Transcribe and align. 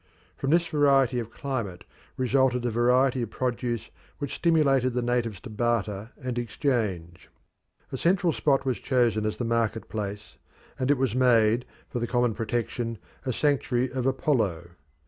From 0.35 0.49
this 0.49 0.65
variety 0.65 1.19
of 1.19 1.29
climate 1.29 1.83
resulted 2.17 2.65
a 2.65 2.71
variety 2.71 3.21
of 3.21 3.29
produce 3.29 3.91
which 4.17 4.33
stimulated 4.33 4.93
the 4.95 5.03
natives 5.03 5.39
to 5.41 5.49
barter 5.51 6.09
and 6.19 6.39
exchange. 6.39 7.29
A 7.91 7.97
central 7.99 8.33
spot 8.33 8.65
was 8.65 8.79
chosen 8.79 9.27
as 9.27 9.37
the 9.37 9.45
market 9.45 9.89
place, 9.89 10.37
and 10.79 10.89
it 10.89 10.97
was 10.97 11.13
made, 11.13 11.65
for 11.87 11.99
the 11.99 12.07
common 12.07 12.33
protection, 12.33 12.97
a 13.27 13.31
sanctuary 13.31 13.91
of 13.91 14.07
Apollo. 14.07 14.71